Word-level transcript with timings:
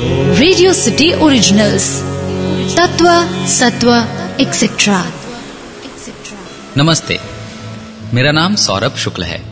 Radio 0.00 0.72
city 0.72 1.12
originals 1.12 2.00
तत्व 2.76 3.06
सत्व 3.46 3.94
etcetera 4.40 5.12
नमस्ते। 6.76 7.20
मेरा 8.14 8.32
नाम 8.32 8.54
सौरभ 8.54 8.96
शुक्ल 8.96 9.22
है। 9.22 9.42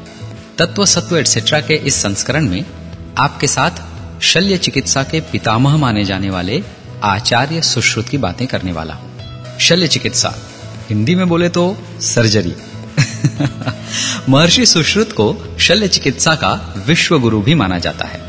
तत्व, 0.59 0.87
सत्व 0.87 1.17
एटसेट्रा 1.17 1.61
के 1.61 1.75
इस 1.75 1.95
संस्करण 1.95 2.49
में 2.49 2.65
आपके 3.19 3.47
साथ 3.47 3.71
शल्य 4.23 4.57
चिकित्सा 4.57 5.03
के 5.03 5.21
पितामह 5.21 5.77
माने 5.77 6.05
जाने 6.05 6.31
वाले 6.31 6.63
आचार्य 7.03 7.63
सुश्रुत 7.63 8.09
की 8.09 8.19
बातें 8.19 8.47
करने 8.47 8.73
वाला 8.73 8.95
हूँ। 8.95 9.21
शल्य 9.59 9.89
चिकित्सा। 9.89 10.35
हिंदी 10.91 11.15
में 11.15 11.29
बोले 11.29 11.49
तो 11.49 11.77
सर्जरी। 12.01 12.57
महर्षि 14.29 14.67
सुश्रुत 14.67 15.13
को 15.13 15.57
शल्य 15.61 15.89
चिकित्सा 15.89 16.35
का 16.35 16.75
विश्व 16.87 17.19
गुरु 17.19 17.41
भी 17.41 17.55
माना 17.55 17.79
जाता 17.79 18.05
है। 18.05 18.27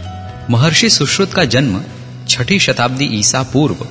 महर्षि 0.50 0.90
सुश्रुत 0.90 1.34
का 1.34 1.46
जन्म 1.46 1.84
छठी 2.30 2.60
शताब्दी 2.60 3.06
ईसा 3.06 3.44
पूर्व 3.44 3.88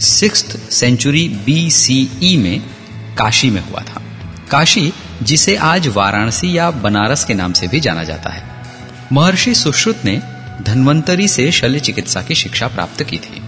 सिक्स 0.00 0.44
सेंचुरी 0.70 1.28
बीसीई 1.28 2.36
में 2.36 2.60
काशी 3.18 3.50
में 3.50 3.60
हुआ 3.70 3.80
था। 3.80 4.02
काशी, 4.50 4.92
जिसे 5.22 5.56
आज 5.56 5.86
वाराणसी 5.86 6.58
या 6.58 6.70
बनारस 6.70 7.24
के 7.24 7.34
नाम 7.34 7.52
से 7.52 7.68
भी 7.68 7.80
जाना 7.80 8.04
जाता 8.04 8.30
है। 8.30 8.42
महर्षि 9.12 9.54
सुश्रुत 9.54 10.04
ने 10.04 10.22
धन्वंतरी 10.62 11.28
से 11.28 11.52
शल्य 11.52 11.80
चिकित्सा 11.80 12.22
की 12.22 12.34
शिक्षा 12.34 12.68
प्राप्त 12.68 13.02
की 13.02 13.18
थी। 13.18 13.42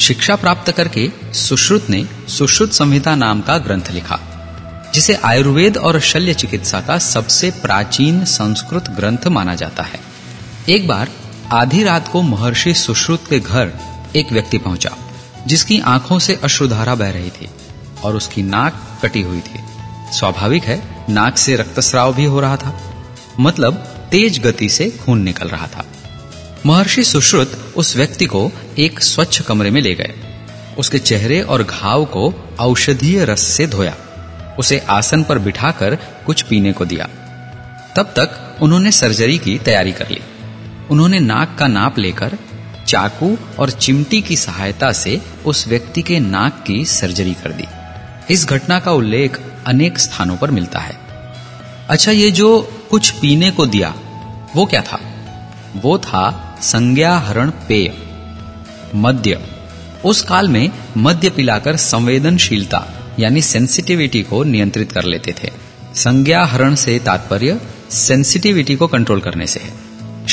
शिक्षा 0.00 0.36
प्राप्त 0.36 0.72
करके 0.72 1.10
सुश्रुत 1.34 1.90
ने 1.90 2.04
सुश्रुत 2.28 2.72
संहिता 2.72 3.14
नाम 3.14 3.40
का 3.40 3.58
ग्रंथ 3.58 3.90
लिखा, 3.90 4.18
जिसे 4.94 5.14
आयुर्वेद 5.14 5.76
और 5.76 6.00
शल्य 6.00 6.34
चिकित्सा 6.34 6.80
का 6.80 6.98
सबसे 6.98 7.50
प्राचीन 7.50 8.24
संस्कृत 8.24 8.88
ग्रंथ 8.90 9.26
माना 9.26 9.54
जाता 9.54 9.82
है। 9.82 10.00
एक 10.68 10.88
बार 10.88 11.08
आधी 11.52 11.82
रात 11.82 12.08
को 12.08 12.22
महर्षि 12.22 12.74
सुश्रुत 12.74 13.24
के 13.30 13.40
घर 13.40 13.72
एक 14.16 14.32
व्यक्ति 14.32 14.58
पहुँचा, 14.58 14.90
जिसकी 15.46 15.80
आँखों 15.80 16.18
से 16.18 16.38
अश्रुधारा 16.44 16.94
बह 16.94 17.10
रही 17.10 17.30
थी 17.30 17.48
और 18.04 18.16
उसकी 18.16 18.42
नाक 18.42 18.98
कटी 19.02 19.22
हुई 19.22 19.40
थी। 19.40 19.60
स्वाभाविक 20.12 20.64
है, 20.64 21.06
नाक 21.10 21.38
से 21.38 21.56
रक्तस्राव 21.56 22.14
भी 22.14 22.24
हो 22.24 22.40
रहा 22.40 22.56
था। 22.56 22.80
मतलब 23.40 23.74
तेज 24.10 24.38
गति 24.38 24.68
से 24.68 24.90
खून 24.90 25.22
निकल 25.22 25.48
रहा 25.48 25.66
था। 25.66 25.84
महर्षि 26.66 27.04
सुश्रुत 27.04 27.74
उस 27.76 27.96
व्यक्ति 27.96 28.24
को 28.24 28.52
एक 28.78 29.00
स्वच्छ 29.00 29.42
कमरे 29.42 29.70
में 29.70 29.80
ले 29.80 29.94
गए। 29.94 30.14
उसके 30.78 30.98
चेहरे 30.98 31.40
और 31.40 31.62
घाव 31.62 32.04
को 32.04 32.56
औषधीय 32.60 33.24
रस 33.24 33.40
से 33.40 33.66
धोया। 33.66 33.96
उसे 34.58 34.78
आसन 34.78 35.22
पर 35.22 35.38
बिठाकर 35.38 35.94
कुछ 36.26 36.42
पीने 36.42 36.72
को 36.72 36.84
दिया। 36.84 37.04
तब 37.96 38.02
तक 38.02 38.56
उन्होंने 38.62 38.90
सर्जरी 38.90 39.38
की 39.38 39.58
तैयारी 39.58 39.92
कर 39.92 40.08
ली। 40.10 40.20
उन्होंने 40.90 41.20
नाक 41.20 41.56
का 41.58 41.66
नाप 41.66 41.98
लेकर 41.98 42.38
चाकू 42.86 43.38
और 43.58 43.70
चिमटी 43.70 44.20
की 44.20 44.36
सहायता 44.36 44.92
से 44.92 45.22
उस 45.46 45.68
व्यक्ति 45.68 46.02
के 46.02 46.20
नाक 46.20 46.64
की 46.66 46.84
सर्जरी 46.84 47.34
कर 47.34 47.52
दी। 47.52 47.64
इस 48.34 48.46
घटना 48.46 48.80
का 48.80 48.92
उल्लेख 48.92 49.40
अनेक 49.66 49.98
स्थानों 49.98 50.36
पर 50.36 50.50
मिलता 50.50 50.78
है। 50.78 50.98
अच्छा 51.88 52.12
ये 52.12 52.30
जो 52.30 52.72
कुछ 52.90 53.10
पीने 53.10 53.50
को 53.50 53.66
दिया, 53.66 53.94
वो 54.56 54.66
क्या 54.66 54.82
था? 54.82 55.00
वो 55.76 55.98
था 55.98 56.58
संज्ञाहरण 56.62 57.50
पेय, 57.50 57.94
मद्य। 58.94 59.40
उस 60.04 60.22
काल 60.22 60.48
में 60.48 60.70
मद्य 60.96 61.30
पिलाकर 61.30 61.76
संवेदनशीलता, 61.76 62.86
यानी 63.18 63.42
सेंसिटिविटी 63.42 64.22
को 64.22 64.44
नियंत्रित 64.44 64.92
कर 64.92 65.04
लेते 65.04 65.34
थे। 65.42 65.52
संज्ञाहरण 65.94 66.74
से 66.74 66.98
तात्पर्य 66.98 67.60
सेंसिटिविटी 67.90 68.76
को 68.76 68.86
कंट्रोल 68.86 69.20
करने 69.20 69.46
से 69.46 69.60
है। 69.60 69.89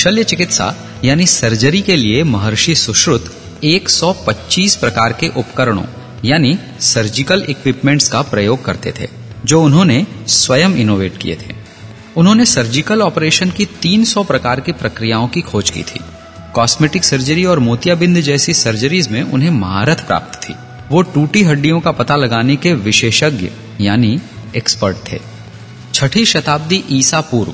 शल्य 0.08 0.24
चिकित्सा, 0.24 0.76
यानी 1.06 1.26
सर्जरी 1.26 1.82
के 1.82 1.96
लिए 1.96 2.24
महर्षि 2.24 2.76
सुश्रुत 2.76 3.36
125 3.64 4.76
प्रकार 4.76 5.14
के 5.14 5.28
उपकरणों, 5.28 5.84
यानी 6.26 6.60
सर्जिकल 6.80 7.46
इक्विपमेंट्स 7.50 8.10
का 8.10 8.22
प्रयोग 8.22 8.66
करते 8.66 8.94
थे, 9.00 9.08
जो 9.46 9.64
उन्होंने 9.64 10.08
स्वयं 10.28 10.70
इनोवेट 10.70 11.18
किए 11.18 11.36
थे। 11.36 11.56
उन्होंने 12.18 12.46
सर्जिकल 12.46 13.02
ऑपरेशन 13.02 13.50
की 13.50 13.66
300 13.66 14.24
प्रकार 14.24 14.60
की 14.60 14.72
प्रक्रियाओं 14.72 15.28
की 15.28 15.42
खोज 15.42 15.70
की 15.70 15.84
थी। 15.84 16.00
कॉस्मेटिक 16.54 17.04
सर्जरी 17.04 17.46
और 17.46 17.60
मोतियाबिंद 17.60 18.22
जैसी 18.22 18.54
सर्जरीज 18.54 19.08
में 19.08 19.24
उन्हें 19.24 19.50
महारत 19.50 20.00
प्राप्त 20.00 20.50
थी। 20.50 20.54
वो 20.90 21.02
टूटी 21.02 21.44
हड्डियों 21.44 21.80
का 21.80 21.92
पता 21.92 22.16
लगाने 22.16 22.56
के 22.56 22.74
विशेषज्ञ, 22.74 23.50
यानी 23.82 24.20
एक्सपर्ट 24.56 24.98
थे। 25.12 25.20
छठी 25.94 26.26
शताब्दी 26.26 26.84
ईसा 26.92 27.22
पूर्व 27.22 27.54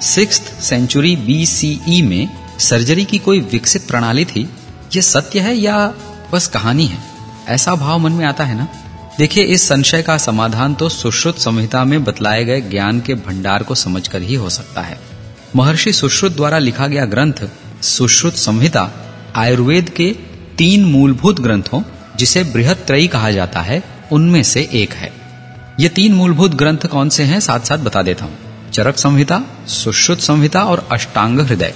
सिक्स 0.00 0.42
सेंचुरी 0.60 1.16
बीसीई 1.16 2.02
में 2.02 2.28
सर्जरी 2.58 3.04
की 3.04 3.18
कोई 3.18 3.40
विकसित 3.40 3.86
प्रणाली 3.86 4.24
थी? 4.24 4.50
ये 4.96 5.02
सत्य 5.02 5.40
है 5.40 5.56
या 5.56 5.94
बस 6.32 6.46
कहानी 6.46 6.86
है? 6.86 6.98
ऐसा 7.48 7.74
भाव 7.74 7.98
मन 7.98 8.12
में 8.12 8.26
आता 8.26 8.44
है 8.44 8.54
ना? 8.54 8.68
देखिए, 9.18 9.44
इस 9.44 9.68
संशय 9.68 10.02
का 10.02 10.18
समाधान 10.18 10.74
तो 10.74 10.88
सुश्रुत 10.88 11.38
संहिता 11.38 11.84
में 11.84 12.04
बतलाए 12.04 12.44
गए 12.44 12.60
ज्ञान 12.60 13.00
के 13.00 13.14
भंडार 13.14 13.62
को 13.62 13.74
समझकर 13.74 14.22
ही 14.22 14.34
हो 14.34 14.50
सकता 14.50 14.80
है। 14.80 15.00
महर्षि 15.56 15.92
सुश्रुत 15.92 16.36
द्वारा 16.36 16.58
लिखा 16.58 16.86
गया 16.86 17.04
ग्रंथ, 17.04 17.50
सुश्रुत 17.82 18.34
संहिता, 18.34 18.90
आयुर्वेद 19.36 19.90
के 19.90 20.16
तीन 20.58 20.84
मूलभूत 20.84 21.40
ग्रंथों, 21.40 21.82
जिसे 22.16 22.44
बृहद 22.44 22.76
त्रयी 22.76 23.08
कहा 23.08 23.30
जाता 23.30 23.60
है, 23.60 23.82
उनमें 24.12 24.42
से 24.42 24.68
एक 24.72 24.92
है। 24.92 25.12
ये 25.80 25.88
तीन 25.88 26.14
मूलभूत 26.14 26.54
ग्रंथ 26.54 26.78
कौन 26.78 27.08
से 27.08 27.22
हैं? 27.22 27.40
साथ 27.40 27.60
साथ 27.60 27.78
बता 27.78 28.02
देता 28.02 28.24
हूँ। 28.24 28.49
चरक 28.72 28.96
संहिता, 28.96 29.40
सुश्रुत 29.66 30.20
संहिता 30.20 30.64
और 30.64 30.88
अष्टांग 30.92 31.40
हृदय। 31.40 31.74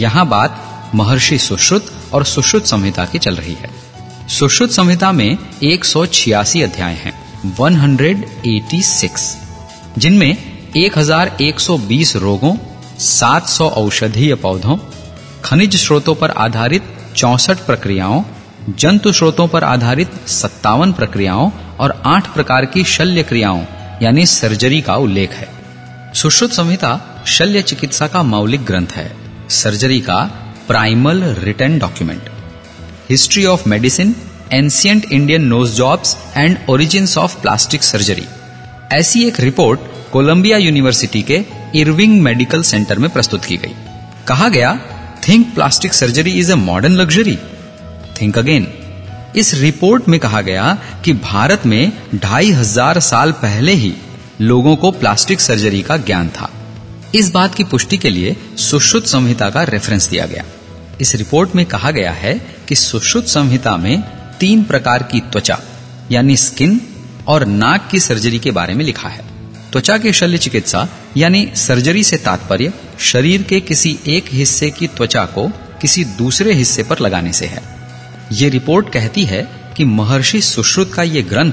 यहाँ 0.00 0.26
बात 0.26 0.62
महर्षि 0.94 1.38
सुश्रुत 1.38 1.92
और 2.12 2.24
सुश्रुत 2.24 2.66
संहिता 2.66 3.04
की 3.04 3.18
चल 3.18 3.36
रही 3.36 3.54
है। 3.54 3.70
सुश्रुत 4.28 4.70
संहिता 4.70 5.12
में 5.12 5.38
एक 5.62 5.84
सौ 5.84 6.06
छियासी 6.06 6.62
अध्याय 6.62 6.94
हैं 6.94 7.14
186 7.58 9.36
जिनमें 9.98 10.36
1120 10.76 12.16
रोगों 12.16 12.56
700 12.98 13.68
औषधीय 13.68 14.34
पौधों, 14.34 14.76
खनिज 15.44 15.76
स्रोतों 15.76 16.14
पर 16.14 16.30
आधारित 16.30 16.82
चौसठ 17.16 17.58
प्रक्रियाओं, 17.58 18.22
जंतु 18.78 19.12
स्रोतों 19.12 19.48
पर 19.48 19.64
आधारित 19.64 20.28
सत्तावन 20.28 20.92
प्रक्रियाओं 20.92 21.50
और 21.80 22.02
आठ 22.06 22.34
प्रकार 22.34 22.64
की 22.64 22.84
शल्य 22.84 23.22
क्रियाओं, 23.22 23.64
यानी 24.02 24.26
सर्जरी 24.26 24.80
का 24.80 24.94
उल्लेख 24.94 25.30
है। 25.30 25.55
सुश्रुत 26.16 26.52
संहिता 26.52 26.90
शल्य 27.26 27.60
चिकित्सा 27.62 28.06
का 28.06 28.22
मौलिक 28.22 28.64
ग्रंथ 28.64 28.92
है। 28.96 29.10
सर्जरी 29.50 29.98
का 30.00 30.16
primal 30.68 31.22
return 31.38 31.78
document. 31.78 32.30
History 33.10 33.44
of 33.44 33.68
medicine 33.68 34.14
ancient 34.52 35.04
Indian 35.12 35.44
nose 35.44 35.74
jobs 35.74 36.16
and 36.36 36.56
origins 36.68 37.16
of 37.18 37.36
plastic 37.42 37.82
surgery. 37.82 38.24
ऐसी 38.92 39.24
एक 39.24 39.40
रिपोर्ट 39.40 39.80
कोलंबिया 40.12 40.58
यूनिवर्सिटी 40.58 41.22
के 41.22 41.42
इरविंग 41.74 42.20
मेडिकल 42.22 42.62
सेंटर 42.62 42.98
में 42.98 43.10
प्रस्तुत 43.10 43.44
की 43.44 43.56
गई। 43.56 43.74
कहा 44.28 44.48
गया, 44.48 44.74
think 45.28 45.54
plastic 45.54 45.94
surgery 45.94 46.30
is 46.30 46.52
a 46.52 46.56
modern 46.56 46.96
luxury. 46.96 47.38
Think 48.20 48.38
again, 48.38 48.66
इस 49.36 49.54
रिपोर्ट 49.54 50.08
में 50.08 50.18
कहा 50.20 50.40
गया 50.40 50.76
कि 51.04 51.12
भारत 51.12 51.66
में 51.66 51.92
ढाई 52.14 52.50
हज़ार 52.52 53.00
साल 53.02 53.32
पहले 53.42 53.72
ही 53.74 53.94
लोगों 54.40 54.76
को 54.76 54.90
प्लास्टिक 54.90 55.40
सर्जरी 55.40 55.82
का 55.82 55.96
ज्ञान 55.96 56.28
था। 56.28 56.50
इस 57.14 57.30
बात 57.30 57.54
की 57.54 57.64
पुष्टि 57.64 57.96
के 57.96 58.10
लिए 58.10 58.36
सुश्रुत 58.56 59.06
संहिता 59.06 59.50
का 59.50 59.62
रेफरेंस 59.62 60.08
दिया 60.08 60.26
गया। 60.26 60.44
इस 61.00 61.14
रिपोर्ट 61.14 61.54
में 61.56 61.66
कहा 61.66 61.90
गया 61.90 62.12
है 62.12 62.46
कि 62.68 62.74
सुश्रुत 62.74 63.26
संहिता 63.26 63.76
में 63.76 64.02
तीन 64.40 64.64
प्रकार 64.64 65.02
की 65.02 65.20
त्वचा, 65.20 65.60
यानी 66.10 66.36
स्किन 66.36 66.80
और 67.26 67.46
नाक 67.46 67.88
की 67.90 68.00
सर्जरी 68.00 68.38
के 68.38 68.50
बारे 68.50 68.74
में 68.74 68.84
लिखा 68.84 69.08
है। 69.08 69.24
त्वचा 69.72 69.98
के 69.98 70.12
शल्य 70.12 70.38
चिकित्सा, 70.38 70.88
यानी 71.16 71.52
सर्जरी 71.56 72.04
से 72.04 72.16
तात्पर्य 72.16 72.72
शरीर 72.98 73.42
के 73.42 73.60
किसी 73.60 73.98
एक 74.06 74.24
हिस्से 74.32 74.70
की 74.70 74.86
त्वचा 74.86 75.24
को 75.24 75.48
किसी 75.80 76.04
दूसरे 76.04 76.52
हिस्से 76.52 76.82
पर 76.82 76.98
लगाने 76.98 77.32
से 77.32 77.46
है। 77.46 77.62
ये 78.32 78.48
रिपोर्ट 78.48 78.92
कहती 78.92 79.24
है 79.24 79.48
कि 79.76 79.84
महर्षि 79.84 80.40
सुश्रुत 80.40 80.94
का 80.94 81.02
ये 81.02 81.22
ग्रंथ, 81.22 81.52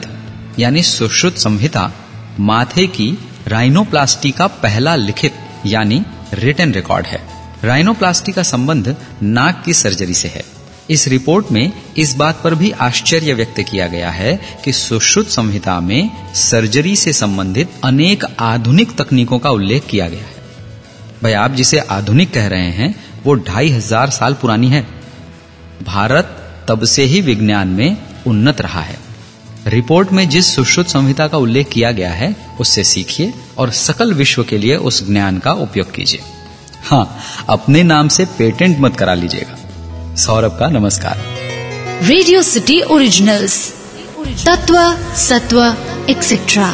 यानी 0.59 0.83
सुश्रुत 0.83 1.37
संहिता 1.37 1.91
माथे 2.39 2.87
की 2.87 3.17
राइनोप्लास्टी 3.47 4.31
का 4.31 4.47
पहला 4.47 4.95
लिखित, 4.95 5.33
यानी 5.65 6.05
रिटर्न 6.33 6.73
रिकॉर्ड 6.73 7.05
है। 7.05 7.21
राइनोप्लास्टी 7.63 8.31
का 8.31 8.43
संबंध 8.43 8.95
नाक 9.23 9.63
की 9.65 9.73
सर्जरी 9.73 10.13
से 10.13 10.27
है। 10.27 10.43
इस 10.89 11.07
रिपोर्ट 11.07 11.51
में 11.51 11.73
इस 11.97 12.15
बात 12.15 12.41
पर 12.43 12.55
भी 12.55 12.71
आश्चर्य 12.71 13.33
व्यक्त 13.33 13.61
किया 13.61 13.87
गया 13.87 14.09
है 14.09 14.41
कि 14.65 14.71
सुश्रुत 14.71 15.27
संहिता 15.27 15.79
में 15.79 16.33
सर्जरी 16.33 16.95
से 16.95 17.13
संबंधित 17.13 17.71
अनेक 17.83 18.23
आधुनिक 18.39 18.95
तकनीकों 18.97 19.39
का 19.39 19.49
उल्लेख 19.49 19.85
किया 19.89 20.07
गया 20.09 20.19
है। 20.19 20.33
भाई, 21.23 21.33
आप 21.33 21.51
जिसे 21.51 21.79
आधुनिक 21.79 22.33
कह 22.33 22.47
रहे 22.47 22.71
हैं, 22.71 22.95
वो 23.23 23.33
ढाई 23.33 23.69
हज़ार 23.69 24.09
साल 24.09 24.33
पुरानी 24.33 24.67
है। 24.67 24.87
भारत 25.83 26.55
तब 26.67 26.85
से 26.85 27.03
ही 27.03 27.21
विज्ञान 27.21 27.67
में 27.67 27.97
उन्नत 28.27 28.61
रहा 28.61 28.81
है। 28.81 29.12
रिपोर्ट 29.67 30.11
में 30.11 30.29
जिस 30.29 30.55
सुश्रुत 30.55 30.87
संहिता 30.87 31.27
का 31.27 31.37
उल्लेख 31.37 31.69
किया 31.69 31.91
गया 31.91 32.11
है, 32.11 32.35
उससे 32.59 32.83
सीखिए 32.83 33.33
और 33.57 33.71
सकल 33.71 34.13
विश्व 34.13 34.43
के 34.43 34.57
लिए 34.57 34.75
उस 34.75 35.07
ज्ञान 35.07 35.37
का 35.37 35.51
उपयोग 35.51 35.93
कीजिए। 35.93 36.19
हाँ 36.83 37.19
अपने 37.49 37.83
नाम 37.83 38.07
से 38.07 38.25
पेटेंट 38.25 38.79
मत 38.79 38.95
करा 38.95 39.13
लीजिएगा। 39.13 40.15
सौरभ 40.15 40.57
का 40.59 40.67
नमस्कार। 40.69 41.17
रेडियो 42.03 42.41
सिटी 42.41 42.81
ओरिजिनल्स 42.81 43.73
तत्व, 44.45 44.75
सत्व 45.15 45.75
एक्सेट्रा 46.09 46.69